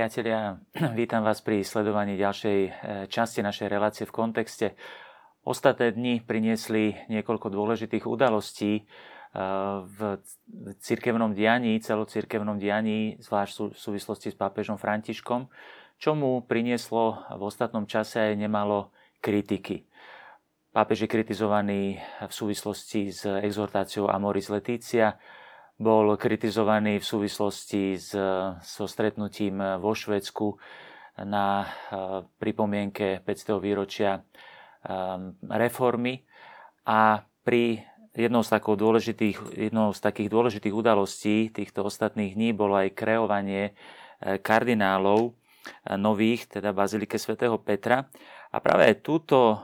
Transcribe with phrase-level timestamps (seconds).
[0.00, 0.56] Priatelia,
[0.96, 2.70] vítam vás pri sledovaní ďalšej e,
[3.12, 4.72] časti našej relácie v kontexte.
[5.44, 8.82] Ostatné dni priniesli niekoľko dôležitých udalostí e,
[9.84, 10.16] v
[10.80, 15.52] cirkevnom dianí, celocirkevnom dianí, zvlášť v súvislosti s pápežom Františkom,
[16.00, 19.84] čo mu prinieslo v ostatnom čase aj nemalo kritiky.
[20.72, 25.20] Pápež je kritizovaný v súvislosti s exhortáciou Amoris Letícia,
[25.80, 28.12] bol kritizovaný v súvislosti s,
[28.60, 30.60] so stretnutím vo Švedsku
[31.24, 31.68] na eh,
[32.36, 33.56] pripomienke 500.
[33.56, 34.20] výročia
[35.44, 36.24] reformy
[36.88, 37.84] a pri
[38.16, 43.76] jednou z, dôležitých, jednou z takých dôležitých udalostí týchto ostatných dní bolo aj kreovanie
[44.20, 45.36] kardinálov
[45.96, 48.08] nových, teda Bazilike svätého Petra.
[48.50, 49.62] A práve túto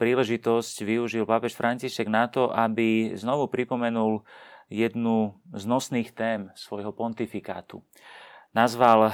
[0.00, 4.26] príležitosť využil pápež František na to, aby znovu pripomenul
[4.68, 7.82] jednu z nosných tém svojho pontifikátu.
[8.56, 9.12] Nazval e,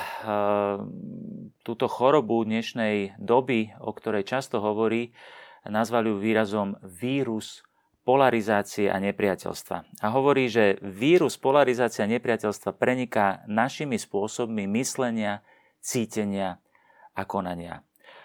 [1.67, 5.11] túto chorobu dnešnej doby, o ktorej často hovorí,
[5.67, 7.67] nazval ju výrazom vírus
[8.05, 10.05] polarizácie a nepriateľstva.
[10.05, 15.41] A hovorí, že vírus polarizácie a nepriateľstva preniká našimi spôsobmi myslenia,
[15.81, 16.61] cítenia
[17.17, 17.81] a konania.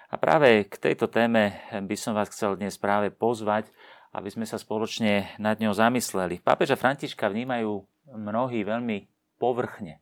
[0.09, 3.71] A práve k tejto téme by som vás chcel dnes práve pozvať,
[4.13, 6.41] aby sme sa spoločne nad ňou zamysleli.
[6.41, 9.05] Pápeža Františka vnímajú mnohí veľmi
[9.37, 9.97] povrchne.
[9.97, 10.01] E,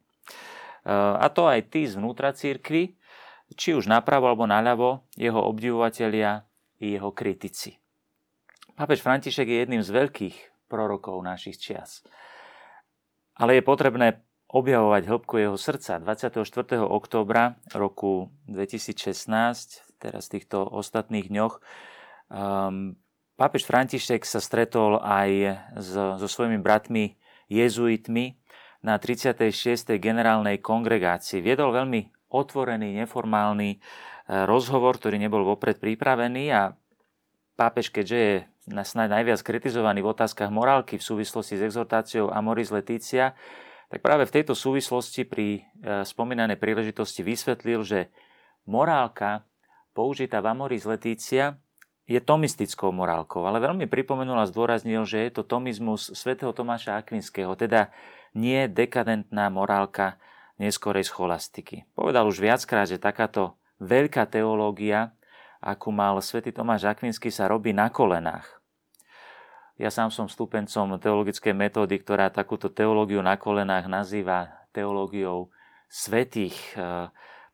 [0.95, 2.95] a to aj tí zvnútra církvy,
[3.55, 6.47] či už napravo alebo naľavo, jeho obdivovatelia
[6.80, 7.80] i jeho kritici.
[8.77, 10.36] Pápež František je jedným z veľkých
[10.69, 12.05] prorokov našich čias.
[13.33, 15.99] Ale je potrebné objavovať hĺbku jeho srdca.
[15.99, 16.45] 24.
[16.86, 21.60] októbra roku 2016, teraz v týchto ostatných dňoch,
[22.31, 22.95] um,
[23.37, 27.21] Pápež František sa stretol aj so, so svojimi bratmi
[27.53, 28.33] jezuitmi
[28.81, 29.53] na 36.
[30.02, 31.45] generálnej kongregácii.
[31.45, 33.77] Viedol veľmi otvorený, neformálny e,
[34.49, 36.73] rozhovor, ktorý nebol vopred pripravený a
[37.53, 38.33] pápež, keďže je
[38.73, 43.37] snáď najviac kritizovaný v otázkach morálky v súvislosti s exhortáciou Amoris Letícia,
[43.93, 48.09] tak práve v tejto súvislosti pri e, spomínanej príležitosti vysvetlil, že
[48.65, 49.45] morálka
[49.93, 51.61] použitá v Amoris Letícia
[52.07, 57.51] je tomistickou morálkou, ale veľmi pripomenul a zdôraznil, že je to tomizmus svätého Tomáša Akvinského,
[57.59, 57.91] teda
[58.31, 60.15] nie dekadentná morálka
[60.55, 61.83] neskorej scholastiky.
[61.93, 65.11] Povedal už viackrát, že takáto veľká teológia,
[65.59, 68.57] akú mal svätý Tomáš Akvinský, sa robí na kolenách.
[69.77, 75.53] Ja sám som stúpencom teologickej metódy, ktorá takúto teológiu na kolenách nazýva teológiou
[75.85, 76.57] svetých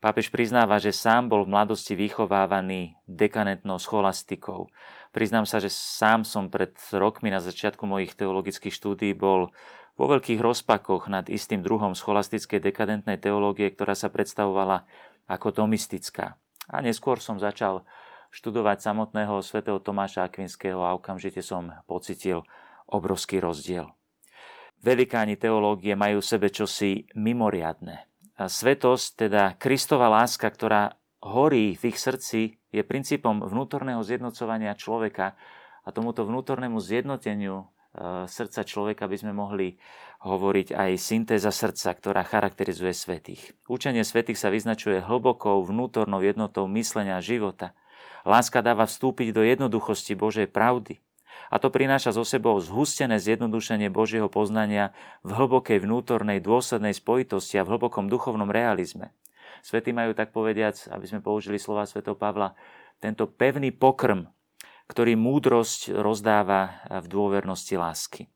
[0.03, 4.67] Pápež priznáva, že sám bol v mladosti vychovávaný dekanentnou scholastikou.
[5.15, 9.55] Priznám sa, že sám som pred rokmi na začiatku mojich teologických štúdí bol
[9.95, 14.83] vo veľkých rozpakoch nad istým druhom scholastickej dekadentnej teológie, ktorá sa predstavovala
[15.31, 16.35] ako tomistická.
[16.67, 17.87] A neskôr som začal
[18.35, 22.43] študovať samotného svätého Tomáša Akvinského a okamžite som pocitil
[22.91, 23.87] obrovský rozdiel.
[24.83, 31.97] Velikáni teológie majú v sebe čosi mimoriadne svetosť, teda Kristova láska, ktorá horí v ich
[32.01, 35.37] srdci, je princípom vnútorného zjednocovania človeka
[35.85, 37.65] a tomuto vnútornému zjednoteniu e,
[38.25, 39.77] srdca človeka by sme mohli
[40.25, 43.53] hovoriť aj syntéza srdca, ktorá charakterizuje svetých.
[43.67, 47.75] Učenie svetých sa vyznačuje hlbokou vnútornou jednotou myslenia a života.
[48.23, 51.03] Láska dáva vstúpiť do jednoduchosti Božej pravdy.
[51.51, 54.95] A to prináša zo sebou zhustené zjednodušenie Božieho poznania
[55.25, 59.11] v hlbokej vnútornej dôslednej spojitosti a v hlbokom duchovnom realizme.
[59.63, 62.51] Svety majú tak povediac, aby sme použili slova svätého Pavla,
[62.99, 64.27] tento pevný pokrm,
[64.91, 68.27] ktorý múdrosť rozdáva v dôvernosti lásky.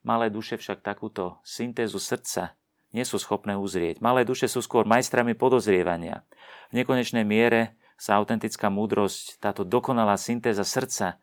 [0.00, 2.56] Malé duše však takúto syntézu srdca
[2.90, 4.02] nie sú schopné uzrieť.
[4.02, 6.26] Malé duše sú skôr majstrami podozrievania.
[6.72, 11.20] V nekonečnej miere sa autentická múdrosť, táto dokonalá syntéza srdca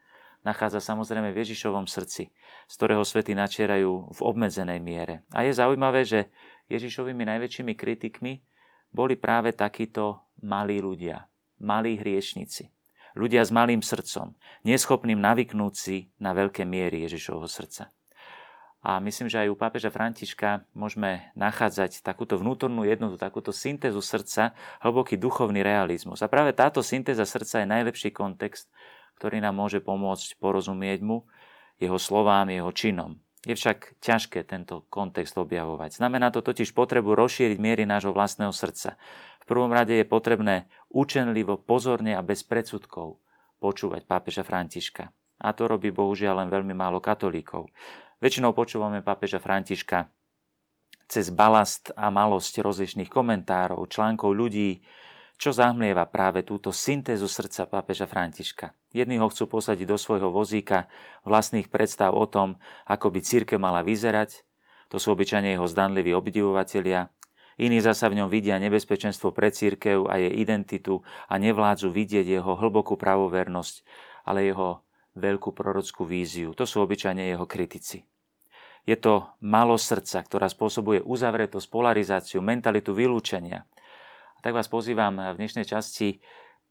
[0.47, 2.31] nachádza samozrejme v Ježišovom srdci,
[2.71, 5.27] z ktorého svety načierajú v obmedzenej miere.
[5.35, 6.31] A je zaujímavé, že
[6.71, 8.39] Ježišovými najväčšími kritikmi
[8.95, 11.27] boli práve takíto malí ľudia,
[11.59, 12.71] malí hriešnici.
[13.17, 17.89] Ľudia s malým srdcom, neschopným navyknúť si na veľké miery Ježišovho srdca.
[18.85, 24.53] A myslím, že aj u pápeža Františka môžeme nachádzať takúto vnútornú jednotu, takúto syntézu srdca,
[24.85, 26.21] hlboký duchovný realizmus.
[26.21, 28.69] A práve táto syntéza srdca je najlepší kontext,
[29.17, 31.25] ktorý nám môže pomôcť porozumieť mu,
[31.81, 33.17] jeho slovám, jeho činom.
[33.45, 35.97] Je však ťažké tento kontext objavovať.
[35.97, 38.97] Znamená to totiž potrebu rozšíriť miery nášho vlastného srdca.
[39.41, 43.17] V prvom rade je potrebné učenlivo, pozorne a bez predsudkov
[43.57, 45.09] počúvať pápeža Františka.
[45.37, 47.69] A to robí bohužiaľ len veľmi málo katolíkov.
[48.17, 50.09] Väčšinou počúvame pápeža Františka
[51.07, 54.83] cez balast a malosť rozličných komentárov, článkov ľudí,
[55.37, 58.73] čo zahmlieva práve túto syntézu srdca pápeža Františka.
[58.91, 60.89] Jedni ho chcú posadiť do svojho vozíka
[61.23, 62.57] vlastných predstav o tom,
[62.89, 64.41] ako by církev mala vyzerať,
[64.89, 67.13] to sú obyčajne jeho zdanliví obdivovatelia,
[67.57, 72.53] Iní zasa v ňom vidia nebezpečenstvo pre církev a jej identitu a nevládzu vidieť jeho
[72.53, 73.75] hlbokú pravovernosť,
[74.29, 74.85] ale jeho
[75.17, 76.53] veľkú prorockú víziu.
[76.53, 78.05] To sú obyčajne jeho kritici.
[78.85, 83.65] Je to malo srdca, ktorá spôsobuje uzavretosť, polarizáciu, mentalitu vylúčenia.
[84.37, 86.21] A tak vás pozývam v dnešnej časti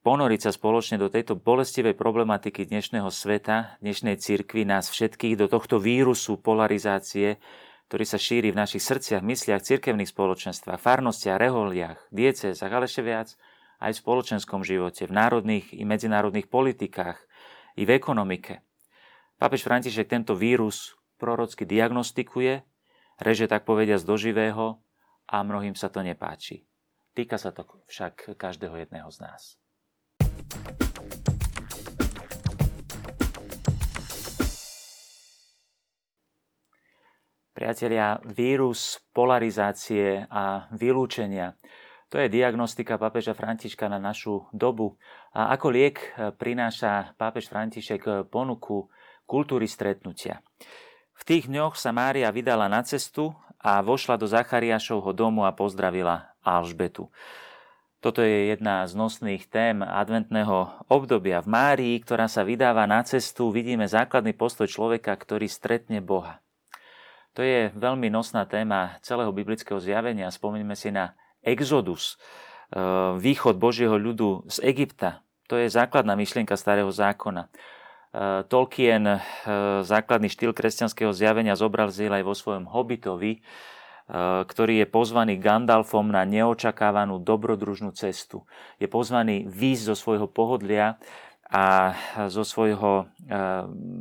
[0.07, 5.83] ponoriť sa spoločne do tejto bolestivej problematiky dnešného sveta, dnešnej cirkvi, nás všetkých, do tohto
[5.83, 7.43] vírusu polarizácie,
[7.91, 13.35] ktorý sa šíri v našich srdciach, mysliach, cirkevných spoločenstvách, farnostiach, reholiach, diecezach, ale ešte viac
[13.83, 17.19] aj v spoločenskom živote, v národných i medzinárodných politikách,
[17.75, 18.62] i v ekonomike.
[19.43, 22.62] Pápež František tento vírus prorocky diagnostikuje,
[23.19, 24.79] reže tak povediať do živého
[25.27, 26.62] a mnohým sa to nepáči.
[27.17, 29.57] Týka sa to však každého jedného z nás.
[37.57, 41.57] Priatelia, vírus polarizácie a vylúčenia.
[42.13, 45.01] To je diagnostika pápeža Františka na našu dobu.
[45.33, 48.93] A ako liek prináša pápež František ponuku
[49.25, 50.45] kultúry stretnutia.
[51.17, 56.36] V tých dňoch sa Mária vydala na cestu a vošla do Zachariášovho domu a pozdravila
[56.47, 57.11] Alžbetu.
[57.99, 61.43] Toto je jedna z nosných tém adventného obdobia.
[61.43, 66.39] V Márii, ktorá sa vydáva na cestu, vidíme základný postoj človeka, ktorý stretne Boha.
[67.35, 70.31] To je veľmi nosná téma celého biblického zjavenia.
[70.31, 75.21] Spomeňme si na Exodus, e, východ Božieho ľudu z Egypta.
[75.51, 77.45] To je základná myšlienka starého zákona.
[77.45, 77.51] E,
[78.49, 79.19] Tolkien e,
[79.85, 83.45] základný štýl kresťanského zjavenia zobrazil aj vo svojom Hobbitovi,
[84.11, 88.47] ktorý je pozvaný Gandalfom na neočakávanú dobrodružnú cestu.
[88.79, 90.99] Je pozvaný výjsť zo svojho pohodlia
[91.47, 91.94] a
[92.31, 93.11] zo, svojho,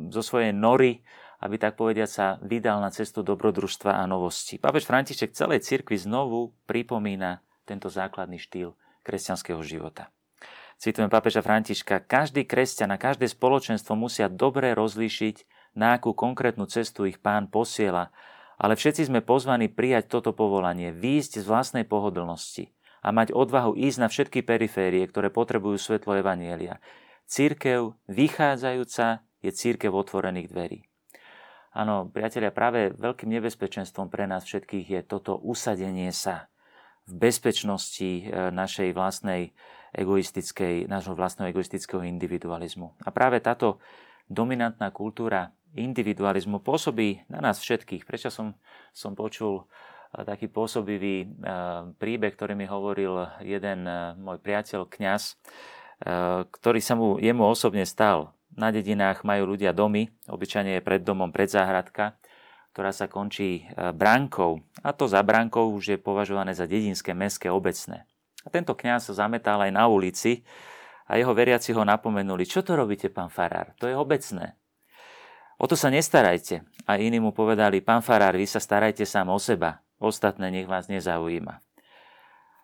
[0.09, 1.01] zo svojej nory
[1.45, 4.57] aby tak povediať sa vydal na cestu dobrodružstva a novosti.
[4.57, 8.73] Pápež František celej cirkvi znovu pripomína tento základný štýl
[9.05, 10.09] kresťanského života.
[10.75, 17.03] Citujem pápeža Františka, každý kresťan a každé spoločenstvo musia dobre rozlíšiť, na akú konkrétnu cestu
[17.03, 18.11] ich pán posiela,
[18.55, 22.71] ale všetci sme pozvaní prijať toto povolanie, výjsť z vlastnej pohodlnosti
[23.05, 26.81] a mať odvahu ísť na všetky periférie, ktoré potrebujú svetlo Evanielia.
[27.29, 30.79] Církev vychádzajúca je církev otvorených dverí.
[31.75, 36.47] Áno, priatelia, práve veľkým nebezpečenstvom pre nás všetkých je toto usadenie sa
[37.05, 39.51] v bezpečnosti e, našej vlastnej
[39.91, 42.95] egoistickej, nášho vlastného egoistického individualizmu.
[43.03, 43.83] A práve táto
[44.31, 48.07] dominantná kultúra individualizmu pôsobí na nás všetkých.
[48.07, 48.55] Prečo som,
[48.95, 49.63] som počul
[50.15, 51.27] e, taký pôsobivý e,
[51.99, 53.83] príbeh, ktorý mi hovoril jeden
[54.19, 55.35] môj priateľ, kňaz,
[56.51, 58.35] ktorý sa mu jemu osobne stal.
[58.55, 62.19] Na dedinách majú ľudia domy, obyčajne je pred domom predzáhradka,
[62.75, 64.59] ktorá sa končí bránkou.
[64.83, 68.03] A to za bránkou už je považované za dedinské, mestské, obecné.
[68.43, 70.43] A tento kňaz sa zametal aj na ulici
[71.09, 74.53] a jeho veriaci ho napomenuli, čo to robíte, pán Farár, to je obecné.
[75.55, 76.67] O to sa nestarajte.
[76.85, 80.91] A iní mu povedali, pán Farár, vy sa starajte sám o seba, ostatné nech vás
[80.91, 81.63] nezaujíma.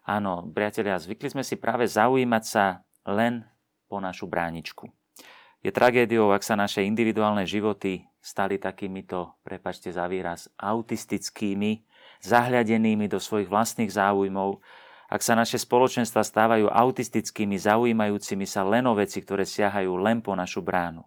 [0.05, 3.47] Áno, priatelia, zvykli sme si práve zaujímať sa len
[3.87, 4.89] po našu bráničku.
[5.61, 11.85] Je tragédiou, ak sa naše individuálne životy stali takýmito, prepačte za výraz, autistickými,
[12.21, 14.57] zahľadenými do svojich vlastných záujmov,
[15.11, 20.33] ak sa naše spoločenstva stávajú autistickými, zaujímajúcimi sa len o veci, ktoré siahajú len po
[20.33, 21.03] našu bránu.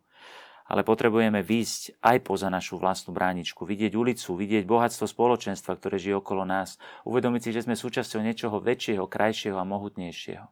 [0.65, 6.25] Ale potrebujeme výjsť aj poza našu vlastnú bráničku, vidieť ulicu, vidieť bohatstvo spoločenstva, ktoré žije
[6.25, 10.49] okolo nás, uvedomiť si, že sme súčasťou niečoho väčšieho, krajšieho a mohutnejšieho.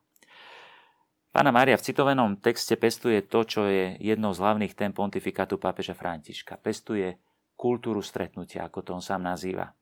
[1.33, 5.97] Pána Mária v citovanom texte pestuje to, čo je jednou z hlavných tém pontifikátu pápeža
[5.97, 6.61] Františka.
[6.61, 7.17] Pestuje
[7.57, 9.73] kultúru stretnutia, ako to on sám nazýva.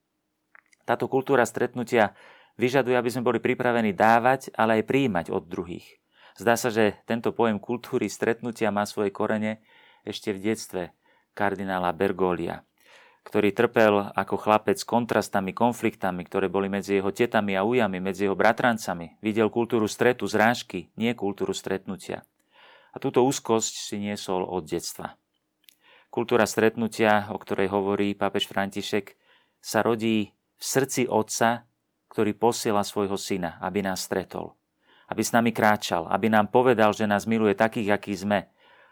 [0.87, 2.15] Táto kultúra stretnutia
[2.55, 5.99] vyžaduje, aby sme boli pripravení dávať, ale aj prijímať od druhých.
[6.39, 9.59] Zdá sa, že tento pojem kultúry stretnutia má svoje korene
[10.07, 10.83] ešte v detstve
[11.33, 12.65] kardinála Bergolia
[13.21, 18.33] ktorý trpel ako chlapec kontrastami, konfliktami, ktoré boli medzi jeho tetami a ujami, medzi jeho
[18.33, 19.21] bratrancami.
[19.21, 22.25] Videl kultúru stretu, zrážky, nie kultúru stretnutia.
[22.91, 25.15] A túto úzkosť si niesol od detstva.
[26.11, 29.15] Kultúra stretnutia, o ktorej hovorí pápež František,
[29.63, 31.63] sa rodí v srdci otca,
[32.11, 34.59] ktorý posiela svojho syna, aby nás stretol.
[35.07, 38.51] Aby s nami kráčal, aby nám povedal, že nás miluje takých, akí sme,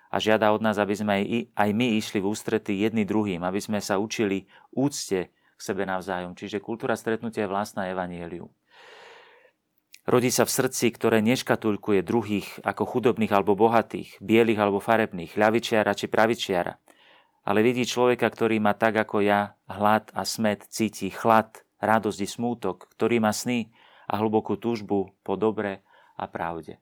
[0.10, 1.14] a žiada od nás, aby sme
[1.54, 6.34] aj, my išli v ústrety jedni druhým, aby sme sa učili úcte k sebe navzájom.
[6.34, 8.50] Čiže kultúra stretnutia je vlastná evanieliu.
[10.10, 15.94] Rodí sa v srdci, ktoré neškatulkuje druhých ako chudobných alebo bohatých, bielých alebo farebných, ľavičiara
[15.94, 16.82] či pravičiara,
[17.46, 22.28] ale vidí človeka, ktorý má tak ako ja hlad a smet, cíti chlad, radosť i
[22.28, 23.70] smútok, ktorý má sny
[24.10, 25.86] a hlbokú túžbu po dobre
[26.18, 26.82] a pravde.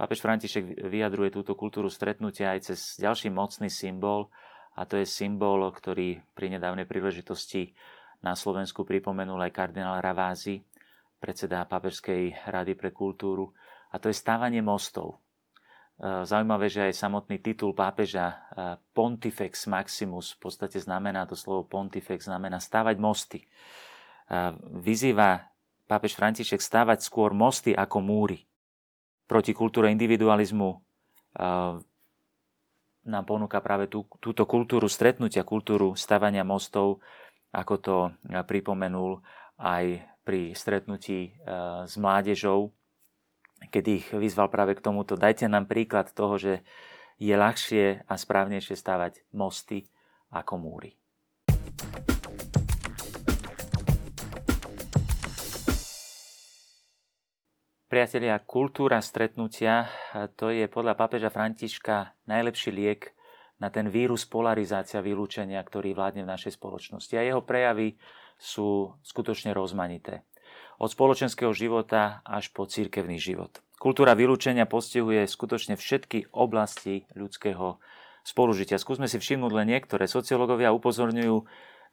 [0.00, 4.32] Pápež František vyjadruje túto kultúru stretnutia aj cez ďalší mocný symbol,
[4.72, 7.76] a to je symbol, ktorý pri nedávnej príležitosti
[8.24, 10.64] na Slovensku pripomenul aj kardinál Ravázy,
[11.20, 13.52] predseda Pápežskej rady pre kultúru,
[13.92, 15.20] a to je stávanie mostov.
[16.00, 18.36] E, zaujímavé, že aj samotný titul pápeža e,
[18.96, 23.44] Pontifex Maximus v podstate znamená, to slovo Pontifex znamená stávať mosty.
[23.44, 23.46] E,
[24.80, 25.44] vyzýva
[25.84, 28.48] pápež František stávať skôr mosty ako múry.
[29.30, 30.82] Proti kultúre individualizmu
[33.06, 36.98] nám ponúka práve tú, túto kultúru stretnutia, kultúru stavania mostov,
[37.54, 37.96] ako to
[38.44, 39.22] pripomenul
[39.56, 41.32] aj pri stretnutí
[41.86, 42.74] s mládežou,
[43.72, 45.16] keď ich vyzval práve k tomuto.
[45.16, 46.66] Dajte nám príklad toho, že
[47.16, 49.88] je ľahšie a správnejšie stavať mosty
[50.28, 50.99] ako múry.
[57.90, 59.90] Priatelia, kultúra stretnutia,
[60.38, 63.18] to je podľa pápeža Františka najlepší liek
[63.58, 67.10] na ten vírus polarizácia vylúčenia, ktorý vládne v našej spoločnosti.
[67.18, 67.98] A jeho prejavy
[68.38, 70.22] sú skutočne rozmanité.
[70.78, 73.58] Od spoločenského života až po církevný život.
[73.82, 77.82] Kultúra vylúčenia postihuje skutočne všetky oblasti ľudského
[78.22, 78.78] spolužitia.
[78.78, 80.06] Skúsme si všimnúť len niektoré.
[80.06, 81.42] Sociológovia upozorňujú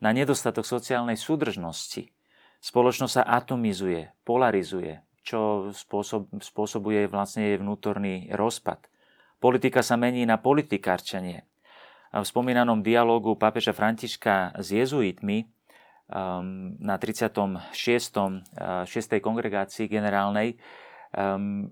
[0.05, 2.13] na nedostatok sociálnej súdržnosti.
[2.61, 8.79] Spoločnosť sa atomizuje, polarizuje, čo spôsob, spôsobuje vlastne jej vnútorný rozpad.
[9.43, 11.43] Politika sa mení na politikárčenie.
[12.15, 15.43] V spomínanom dialogu pápeža Františka s jezuitmi
[16.07, 17.59] um, na 36.
[18.87, 18.87] 6.
[19.19, 20.55] kongregácii generálnej
[21.11, 21.67] um,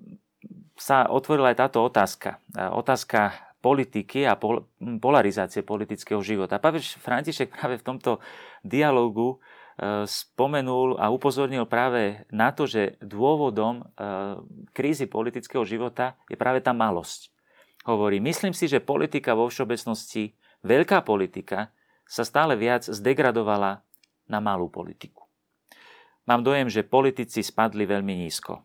[0.75, 2.43] sa otvorila aj táto otázka.
[2.75, 3.31] Otázka
[3.63, 4.67] politiky a pol,
[4.99, 6.61] polarizácie politického života.
[6.61, 8.19] Pápež František práve v tomto
[8.61, 9.39] dialogu
[10.07, 13.85] spomenul a upozornil práve na to, že dôvodom e,
[14.71, 17.27] krízy politického života je práve tá malosť.
[17.83, 20.31] Hovorí, myslím si, že politika vo všeobecnosti,
[20.63, 21.75] veľká politika,
[22.07, 23.83] sa stále viac zdegradovala
[24.31, 25.27] na malú politiku.
[26.25, 28.63] Mám dojem, že politici spadli veľmi nízko.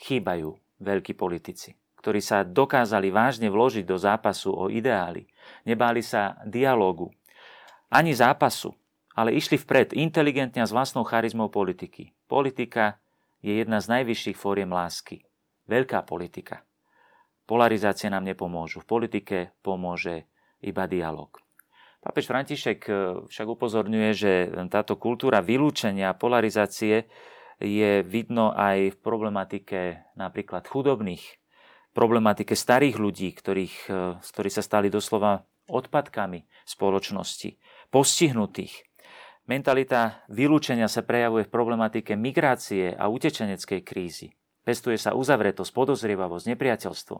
[0.00, 0.50] Chýbajú
[0.82, 5.28] veľkí politici, ktorí sa dokázali vážne vložiť do zápasu o ideály.
[5.68, 7.14] Nebáli sa dialógu,
[7.86, 8.74] ani zápasu,
[9.16, 12.12] ale išli vpred inteligentne a s vlastnou charizmou politiky.
[12.28, 13.00] Politika
[13.40, 15.24] je jedna z najvyšších fóriem lásky.
[15.66, 16.62] Veľká politika.
[17.48, 18.84] Polarizácie nám nepomôžu.
[18.84, 20.28] V politike pomôže
[20.60, 21.32] iba dialog.
[22.04, 22.94] Pápež František eh,
[23.26, 24.32] však upozorňuje, že
[24.70, 27.08] táto kultúra vylúčenia a polarizácie
[27.56, 31.24] je vidno aj v problematike napríklad chudobných,
[31.96, 37.58] problematike starých ľudí, ktorých, eh, ktorí sa stali doslova odpadkami spoločnosti,
[37.90, 38.86] postihnutých,
[39.46, 44.34] Mentalita vylúčenia sa prejavuje v problematike migrácie a utečeneckej krízy.
[44.66, 47.16] Pestuje sa uzavretosť, podozrievavosť, nepriateľstvo.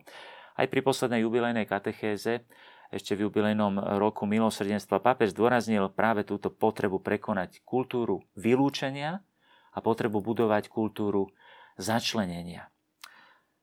[0.59, 2.42] Aj pri poslednej jubilejnej katechéze,
[2.90, 9.23] ešte v jubilejnom roku milosrdenstva, pápež zdôraznil práve túto potrebu prekonať kultúru vylúčenia
[9.71, 11.30] a potrebu budovať kultúru
[11.78, 12.66] začlenenia.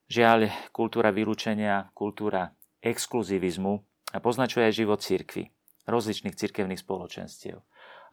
[0.07, 3.83] Žiaľ, kultúra vylúčenia, kultúra exkluzivizmu
[4.23, 5.51] poznačuje aj život cirkvy,
[5.83, 7.59] rozličných cirkevných spoločenstiev.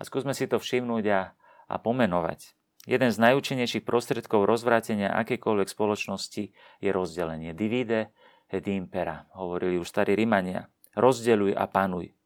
[0.00, 1.20] A skúsme si to všimnúť a,
[1.68, 2.56] a pomenovať.
[2.88, 6.44] Jeden z najúčinnejších prostriedkov rozvrátenia akejkoľvek spoločnosti
[6.80, 7.52] je rozdelenie.
[7.52, 8.16] Divide
[8.48, 10.72] et impera, hovorili už starí Rimania.
[10.96, 12.16] Rozdeľuj a panuj.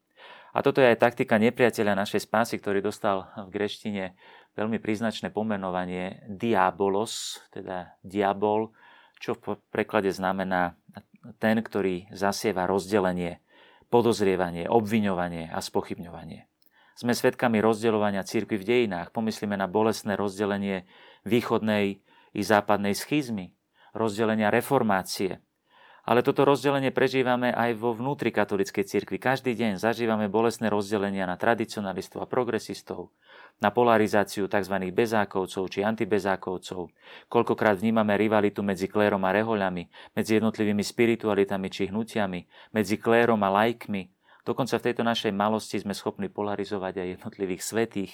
[0.54, 4.14] A toto je aj taktika nepriateľa našej spásy, ktorý dostal v greštine
[4.54, 8.70] veľmi príznačné pomenovanie diabolos, teda diabol,
[9.18, 10.78] čo v preklade znamená
[11.42, 13.42] ten, ktorý zasieva rozdelenie,
[13.90, 16.46] podozrievanie, obviňovanie a spochybňovanie.
[16.94, 19.10] Sme svedkami rozdeľovania církvy v dejinách.
[19.10, 20.86] Pomyslíme na bolestné rozdelenie
[21.26, 21.98] východnej
[22.34, 23.50] i západnej schizmy,
[23.90, 25.42] rozdelenia reformácie.
[26.04, 29.16] Ale toto rozdelenie prežívame aj vo vnútri katolíckej cirkvi.
[29.16, 33.08] Každý deň zažívame bolestné rozdelenia na tradicionalistov a progresistov,
[33.56, 34.76] na polarizáciu tzv.
[34.92, 36.92] bezákovcov či antibezákovcov.
[37.32, 43.48] Koľkokrát vnímame rivalitu medzi klérom a rehoľami, medzi jednotlivými spiritualitami či hnutiami, medzi klérom a
[43.64, 44.12] lajkmi,
[44.44, 48.12] Dokonca v tejto našej malosti sme schopní polarizovať aj jednotlivých svetých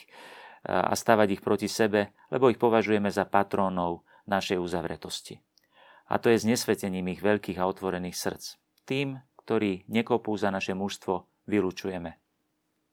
[0.62, 5.42] a stavať ich proti sebe, lebo ich považujeme za patrónov našej uzavretosti.
[6.10, 8.44] A to je znesvetením ich veľkých a otvorených srdc.
[8.86, 12.14] Tým, ktorí nekopú za naše mužstvo, vylúčujeme.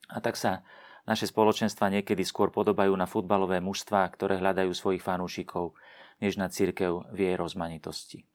[0.10, 0.65] A tak sa
[1.08, 5.72] Naše spoločenstva niekedy skôr podobajú na futbalové mužstva, ktoré hľadajú svojich fanúšikov,
[6.20, 8.27] než na církev v jej rozmanitosti.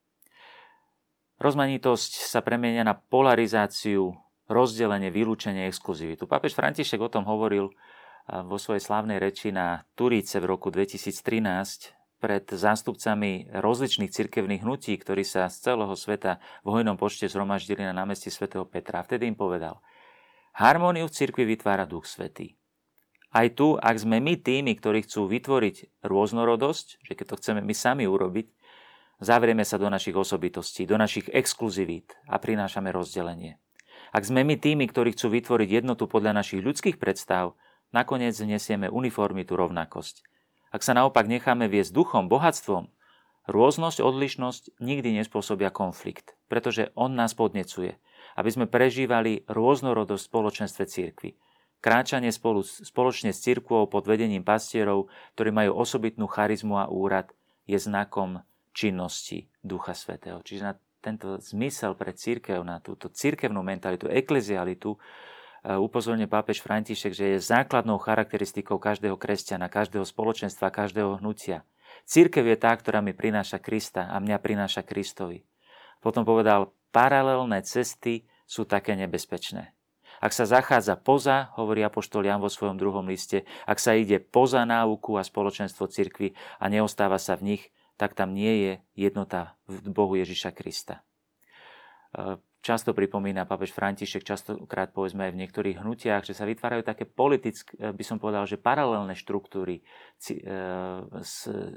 [1.37, 4.17] Rozmanitosť sa premienia na polarizáciu,
[4.53, 6.29] rozdelenie, vylúčenie, exkluzivitu.
[6.29, 7.73] Pápež František o tom hovoril
[8.29, 15.27] vo svojej slávnej reči na Turíce v roku 2013 pred zástupcami rozličných cirkevných hnutí, ktorí
[15.27, 19.03] sa z celého sveta v hojnom počte zhromaždili na námestí svätého Petra.
[19.03, 19.83] Vtedy im povedal,
[20.55, 22.55] harmóniu v cirkvi vytvára Duch Svetý.
[23.33, 27.75] Aj tu, ak sme my tými, ktorí chcú vytvoriť rôznorodosť, že keď to chceme my
[27.75, 28.53] sami urobiť,
[29.19, 33.62] zavrieme sa do našich osobitostí, do našich exkluzivít a prinášame rozdelenie.
[34.13, 37.57] Ak sme my tými, ktorí chcú vytvoriť jednotu podľa našich ľudských predstav,
[37.97, 40.29] nakoniec vnesieme uniformitu rovnakosť.
[40.69, 42.93] Ak sa naopak necháme viesť duchom, bohatstvom,
[43.49, 47.97] rôznosť, odlišnosť nikdy nespôsobia konflikt, pretože on nás podnecuje,
[48.37, 51.31] aby sme prežívali rôznorodosť v spoločenstve církvy.
[51.83, 57.35] Kráčanie spolu, spoločne s církvou pod vedením pastierov, ktorí majú osobitnú charizmu a úrad,
[57.67, 58.45] je znakom
[58.77, 60.39] činnosti Ducha Svetého.
[60.47, 64.97] Čiže na tento zmysel pre církev, na túto církevnú mentalitu, eklezialitu,
[65.63, 71.63] Eh, upozorňuje pápež František, že je základnou charakteristikou každého kresťana, každého spoločenstva, každého hnutia.
[72.03, 75.47] Církev je tá, ktorá mi prináša Krista a mňa prináša Kristovi.
[76.03, 79.71] Potom povedal, paralelné cesty sú také nebezpečné.
[80.19, 84.67] Ak sa zachádza poza, hovorí apoštol Jan vo svojom druhom liste, ak sa ide poza
[84.67, 87.63] náuku a spoločenstvo cirkvy a neostáva sa v nich,
[87.97, 91.05] tak tam nie je jednota v Bohu Ježiša Krista.
[92.13, 97.09] Eh, často pripomína papež František, častokrát povedzme aj v niektorých hnutiach, že sa vytvárajú také
[97.09, 100.37] politické, eh, by som povedal, že paralelné štruktúry eh,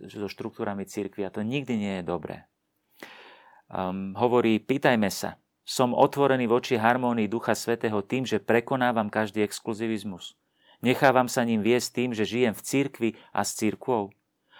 [0.04, 2.44] so štruktúrami církvy a to nikdy nie je dobré.
[3.66, 10.38] Um, hovorí, pýtajme sa, som otvorený voči harmónii Ducha Svetého tým, že prekonávam každý exkluzivizmus.
[10.86, 14.14] Nechávam sa ním viesť tým, že žijem v církvi a s církvou.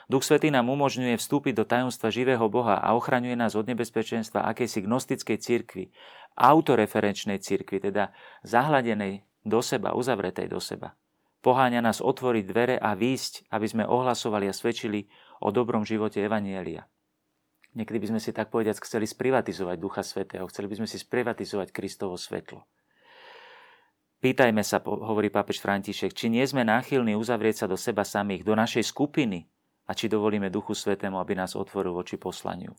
[0.06, 4.86] Duch Svetý nám umožňuje vstúpiť do tajomstva živého Boha a ochraňuje nás od nebezpečenstva akejsi
[4.86, 5.90] gnostickej cirkvi,
[6.38, 8.14] autoreferenčnej cirkvi, teda
[8.46, 10.94] zahladenej do seba, uzavretej do seba.
[11.42, 15.10] Poháňa nás otvoriť dvere a výjsť, aby sme ohlasovali a svedčili
[15.42, 16.86] o dobrom živote Evanielia.
[17.76, 21.70] Niekedy by sme si tak povediac chceli sprivatizovať Ducha Svetého, chceli by sme si sprivatizovať
[21.74, 22.64] Kristovo svetlo.
[24.24, 28.58] Pýtajme sa, hovorí pápež František, či nie sme náchylní uzavrieť sa do seba samých, do
[28.58, 29.46] našej skupiny,
[29.86, 32.74] a či dovolíme Duchu Svetému, aby nás otvoril voči poslaniu.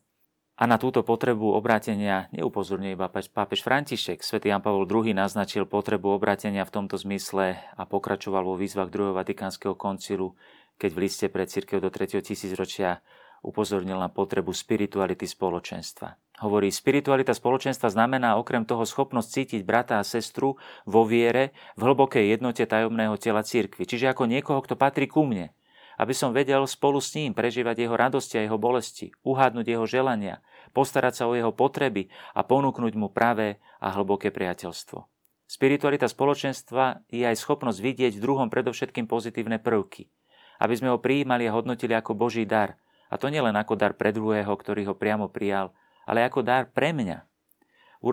[0.57, 4.25] A na túto potrebu obrátenia neupozorňuje iba pápež František.
[4.25, 9.12] Svetý Jan Pavol II naznačil potrebu obrátenia v tomto zmysle a pokračoval vo výzvach druhého
[9.21, 10.33] Vatikánskeho koncilu,
[10.81, 12.25] keď v liste pre církev do 3.
[12.25, 13.05] tisícročia
[13.45, 16.16] upozornil na potrebu spirituality spoločenstva.
[16.40, 20.57] Hovorí, spiritualita spoločenstva znamená okrem toho schopnosť cítiť brata a sestru
[20.88, 23.85] vo viere v hlbokej jednote tajomného tela církvy.
[23.85, 25.53] Čiže ako niekoho, kto patrí ku mne,
[25.96, 30.44] aby som vedel spolu s ním prežívať jeho radosti a jeho bolesti, uhádnuť jeho želania,
[30.76, 35.09] postarať sa o jeho potreby a ponúknuť mu pravé a hlboké priateľstvo.
[35.46, 40.11] Spiritualita spoločenstva je aj schopnosť vidieť v druhom predovšetkým pozitívne prvky,
[40.59, 42.74] aby sme ho prijímali a hodnotili ako Boží dar,
[43.06, 45.70] a to nielen ako dar pre druhého, ktorý ho priamo prijal,
[46.02, 47.22] ale ako dar pre mňa,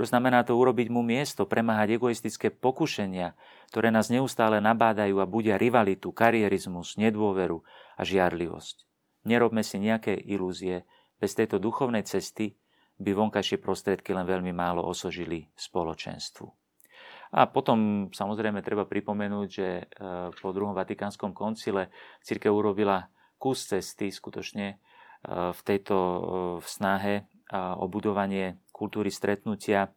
[0.02, 3.38] Znamená to urobiť mu miesto, premáhať egoistické pokušenia,
[3.70, 7.62] ktoré nás neustále nabádajú a budia rivalitu, karierizmus, nedôveru
[7.94, 8.90] a žiarlivosť.
[9.30, 10.90] Nerobme si nejaké ilúzie,
[11.22, 12.58] bez tejto duchovnej cesty
[13.00, 16.50] by vonkajšie prostriedky len veľmi málo osožili spoločenstvu.
[17.34, 19.84] A potom samozrejme treba pripomenúť, že e,
[20.38, 21.90] po druhom Vatikánskom koncile
[22.22, 23.10] církev urobila
[23.42, 24.76] kus cesty skutočne e,
[25.50, 26.20] v tejto e,
[26.62, 29.96] snahe o budovanie kultúry stretnutia.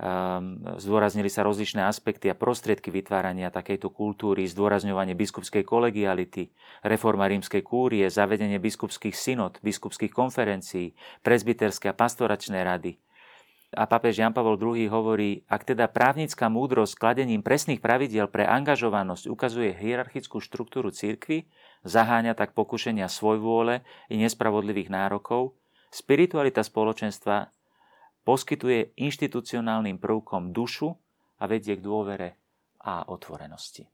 [0.00, 6.48] Ehm, zdôraznili sa rozličné aspekty a prostriedky vytvárania takejto kultúry, zdôrazňovanie biskupskej kolegiality,
[6.80, 12.96] reforma rímskej kúrie, zavedenie biskupských synod, biskupských konferencií, prezbiterské a pastoračné rady.
[13.72, 19.32] A papež Jan Pavel II hovorí, ak teda právnická múdrosť kladením presných pravidiel pre angažovanosť
[19.32, 21.48] ukazuje hierarchickú štruktúru církvy,
[21.86, 23.80] zaháňa tak pokušenia svojvôle
[24.12, 25.56] i nespravodlivých nárokov,
[25.88, 27.48] spiritualita spoločenstva
[28.22, 30.94] poskytuje inštitucionálnym prvkom dušu
[31.38, 32.38] a vedie k dôvere
[32.82, 33.90] a otvorenosti.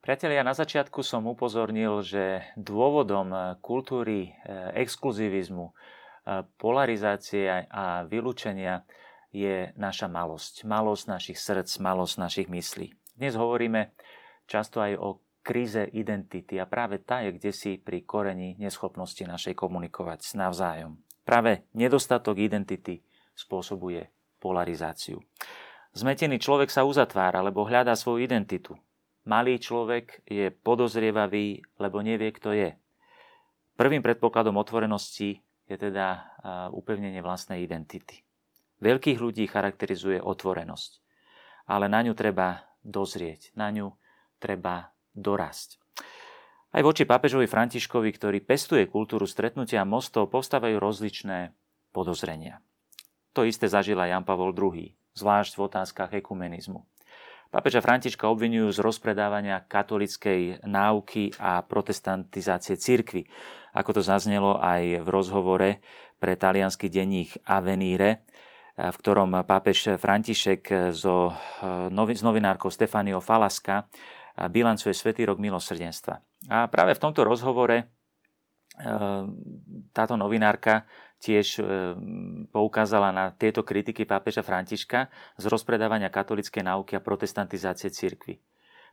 [0.00, 8.82] Priatelia, na začiatku som upozornil, že dôvodom kultúry eh, exkluzivizmu, eh, polarizácie a vylúčenia
[9.30, 10.66] je naša malosť.
[10.66, 12.86] Malosť našich srdc, malosť našich myslí.
[13.14, 13.94] Dnes hovoríme
[14.50, 19.56] často aj o kríze identity a práve tá je kde si pri koreni neschopnosti našej
[19.56, 21.00] komunikovať s navzájom.
[21.24, 23.00] Práve nedostatok identity
[23.32, 24.08] spôsobuje
[24.40, 25.20] polarizáciu.
[25.96, 28.78] Zmetený človek sa uzatvára, lebo hľadá svoju identitu.
[29.26, 32.72] Malý človek je podozrievavý, lebo nevie, kto je.
[33.76, 36.36] Prvým predpokladom otvorenosti je teda
[36.72, 38.22] upevnenie vlastnej identity.
[38.80, 40.90] Veľkých ľudí charakterizuje otvorenosť,
[41.68, 43.92] ale na ňu treba dozrieť, na ňu
[44.40, 45.78] treba dorasť.
[46.70, 51.50] Aj voči pápežovi Františkovi, ktorý pestuje kultúru stretnutia mostov, postávajú rozličné
[51.90, 52.62] podozrenia.
[53.34, 56.86] To isté zažil aj Jan Pavol II zvlášť v otázkach ekumenizmu.
[57.50, 63.26] Pápeža Františka obvinujú z rozpredávania katolickej náuky a protestantizácie cirkvy,
[63.74, 65.70] ako to zaznelo aj v rozhovore
[66.22, 68.22] pre talianský denník Avenire,
[68.78, 71.34] v ktorom pápež František so,
[71.90, 73.90] s novinárkou Stefaniou Falaska
[74.48, 76.22] bilancuje Svetý rok milosrdenstva.
[76.48, 77.90] A práve v tomto rozhovore
[79.92, 80.88] táto novinárka
[81.20, 81.62] tiež e,
[82.48, 88.40] poukázala na tieto kritiky pápeža Františka z rozpredávania katolickej náuky a protestantizácie cirkvy.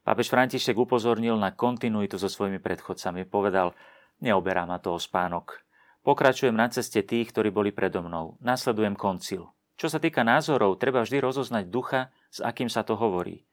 [0.03, 3.27] Pápež František upozornil na kontinuitu so svojimi predchodcami.
[3.27, 3.71] Povedal,
[4.19, 5.63] neoberá ma to o spánok.
[6.03, 8.39] Pokračujem na ceste tých, ktorí boli predo mnou.
[8.39, 9.51] Nasledujem koncil.
[9.75, 13.43] Čo sa týka názorov, treba vždy rozoznať ducha, s akým sa to hovorí.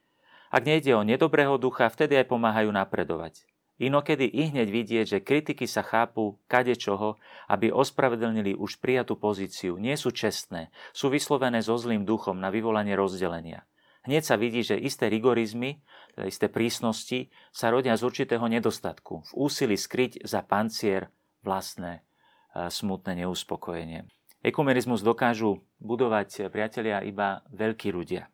[0.55, 3.43] Ak nejde o nedobrého ducha, vtedy aj pomáhajú napredovať.
[3.83, 7.19] Inokedy i hneď vidieť, že kritiky sa chápu kade čoho,
[7.51, 12.95] aby ospravedlnili už prijatú pozíciu, nie sú čestné, sú vyslovené so zlým duchom na vyvolanie
[12.95, 13.67] rozdelenia.
[14.07, 15.83] Hneď sa vidí, že isté rigorizmy,
[16.15, 21.11] teda isté prísnosti, sa rodia z určitého nedostatku, v úsilí skryť za pancier
[21.43, 21.99] vlastné
[22.55, 24.07] e, smutné neuspokojenie.
[24.39, 28.31] Ekumenizmus dokážu budovať priatelia iba veľkí ľudia.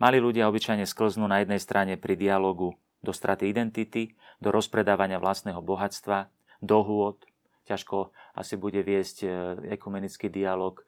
[0.00, 2.72] Mali ľudia obyčajne sklznú na jednej strane pri dialogu
[3.04, 6.32] do straty identity, do rozpredávania vlastného bohatstva,
[6.64, 7.20] do hôd.
[7.68, 9.28] Ťažko asi bude viesť e,
[9.76, 10.84] ekumenický dialog e,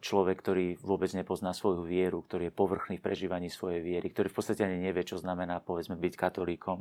[0.00, 4.36] človek, ktorý vôbec nepozná svoju vieru, ktorý je povrchný v prežívaní svojej viery, ktorý v
[4.40, 6.80] podstate ani nevie, čo znamená, povedzme, byť katolíkom.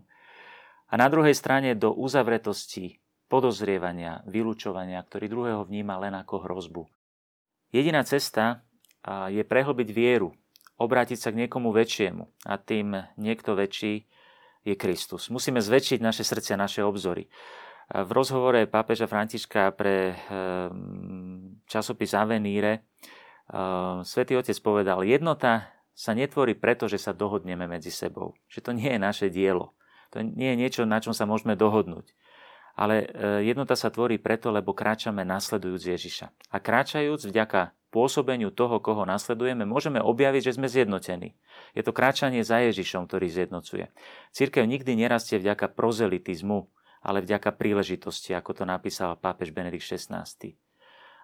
[0.87, 6.87] A na druhej strane do uzavretosti, podozrievania, vylúčovania, ktorý druhého vníma len ako hrozbu.
[7.73, 8.61] Jediná cesta
[9.27, 10.37] je prehlbiť vieru,
[10.83, 12.23] obrátiť sa k niekomu väčšiemu.
[12.45, 14.05] A tým niekto väčší
[14.63, 15.31] je Kristus.
[15.31, 17.27] Musíme zväčšiť naše srdcia, naše obzory.
[17.91, 22.87] V rozhovore pápeža Františka pre ehm, časopis Avenire
[23.51, 28.33] ehm, svätý Otec povedal, jednota sa netvorí preto, že sa dohodneme medzi sebou.
[28.49, 29.77] Že to nie je naše dielo.
[30.15, 32.13] To nie je niečo, na čom sa môžeme dohodnúť.
[32.73, 36.27] Ale e, jednota sa tvorí preto, lebo kráčame nasledujúc Ježiša.
[36.49, 41.37] A kráčajúc vďaka pôsobeniu toho, koho nasledujeme, môžeme objaviť, že sme zjednotení.
[41.77, 43.93] Je to kráčanie za Ježišom, ktorý zjednocuje.
[44.33, 46.65] Církev nikdy nerastie vďaka prozelitizmu,
[47.05, 50.25] ale vďaka príležitosti, ako to napísal pápež Benedikt XVI.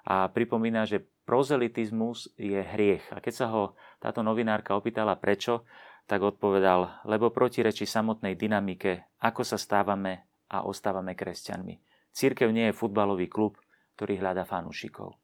[0.06, 3.04] A pripomína, že prozelitizmus je hriech.
[3.10, 5.66] A keď sa ho táto novinárka opýtala prečo,
[6.06, 11.82] tak odpovedal, lebo protirečí samotnej dynamike, ako sa stávame a ostávame kresťanmi.
[12.10, 13.58] Církev nie je futbalový klub,
[13.94, 15.18] ktorý hľadá fanúšikov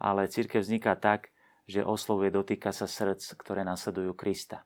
[0.00, 1.32] ale církev vzniká tak,
[1.66, 4.62] že oslovuje, dotýka sa srdc, ktoré nasledujú Krista.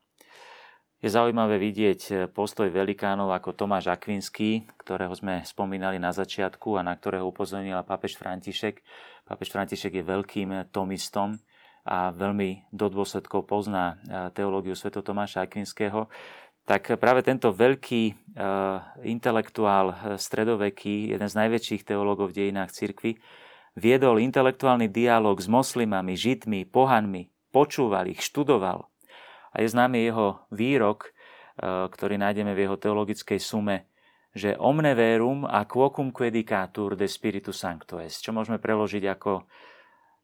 [1.00, 6.92] Je zaujímavé vidieť postoj velikánov ako Tomáš Akvinský, ktorého sme spomínali na začiatku a na
[6.92, 8.84] ktorého upozornila pápež František.
[9.24, 11.40] Pápež František je veľkým tomistom
[11.88, 14.92] a veľmi do dôsledkov pozná e, teológiu Sv.
[14.92, 16.12] Tomáša Akvinského.
[16.68, 18.14] Tak práve tento veľký e,
[19.08, 23.16] intelektuál e, stredoveký, jeden z najväčších teológov v dejinách cirkvi,
[23.78, 28.86] viedol intelektuálny dialog s moslimami, židmi, pohanmi, počúval ich, študoval.
[29.50, 31.10] A je známy jeho výrok, e,
[31.90, 33.90] ktorý nájdeme v jeho teologickej sume,
[34.30, 39.42] že omne verum a quocum quedicatur de spiritu sancto est, čo môžeme preložiť ako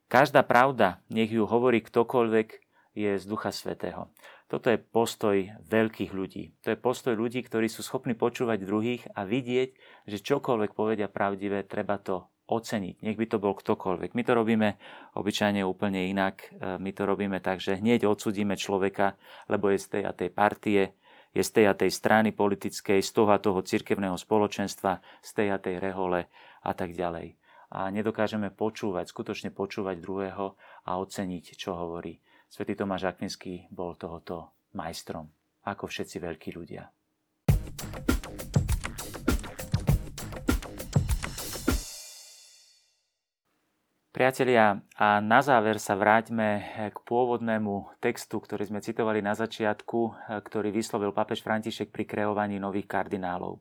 [0.07, 4.09] každá pravda, nech ju hovorí ktokoľvek, je z Ducha Svetého.
[4.49, 5.37] Toto je postoj
[5.69, 6.57] veľkých ľudí.
[6.65, 9.77] To je postoj ľudí, ktorí sú schopní počúvať druhých a vidieť,
[10.09, 14.15] že čokoľvek povedia pravdivé, treba to oceniť, nech by to bol ktokoľvek.
[14.15, 14.69] My to robíme
[15.19, 16.47] obyčajne úplne inak.
[16.55, 19.19] E, my to robíme tak, že hneď odsudíme človeka,
[19.51, 20.83] lebo je z tej a tej partie,
[21.35, 25.49] je z tej a tej strany politickej, z toho a toho cirkevného spoločenstva, z tej
[25.53, 26.31] a tej rehole
[26.63, 27.37] a tak ďalej.
[27.77, 30.55] A nedokážeme počúvať, skutočne počúvať druhého
[30.87, 32.23] a oceniť, čo hovorí.
[32.47, 35.27] Svetý Tomáš Akvinský bol tohoto majstrom,
[35.67, 36.96] ako všetci veľkí ľudia.
[44.17, 50.73] Priatelia, a na záver sa vráťme k pôvodnému textu, ktorý sme citovali na začiatku, ktorý
[50.73, 53.61] vyslovil papež František pri kreovaní nových kardinálov.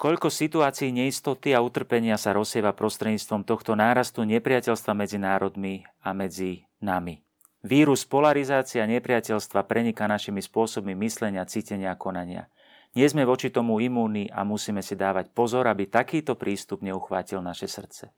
[0.00, 6.64] Koľko situácií neistoty a utrpenia sa rozsieva prostredníctvom tohto nárastu nepriateľstva medzi národmi a medzi
[6.80, 7.20] nami.
[7.60, 12.48] Vírus polarizácia nepriateľstva preniká našimi spôsobmi myslenia, cítenia a konania.
[12.96, 17.68] Nie sme voči tomu imúni a musíme si dávať pozor, aby takýto prístup neuchvátil naše
[17.68, 18.08] srdce.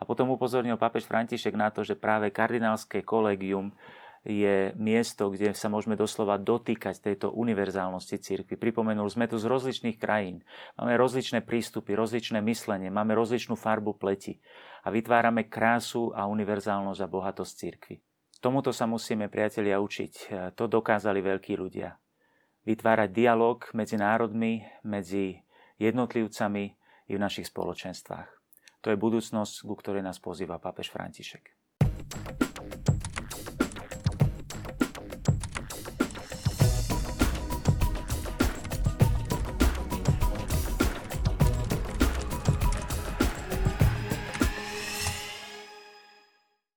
[0.00, 3.76] A potom upozornil pápež František na to, že práve kardinálske kolegium
[4.20, 8.60] je miesto, kde sa môžeme doslova dotýkať tejto univerzálnosti cirkvi.
[8.60, 10.44] Pripomenul, sme tu z rozličných krajín,
[10.76, 14.36] máme rozličné prístupy, rozličné myslenie, máme rozličnú farbu pleti
[14.84, 17.96] a vytvárame krásu a univerzálnosť a bohatosť cirkvi.
[18.40, 20.12] Tomuto sa musíme, priatelia, učiť.
[20.56, 21.92] To dokázali veľkí ľudia.
[22.64, 25.44] Vytvárať dialog medzi národmi, medzi
[25.76, 26.64] jednotlivcami
[27.08, 28.39] i v našich spoločenstvách.
[28.80, 31.52] To je budúcnosť, ku ktorej nás pozýva pápež František.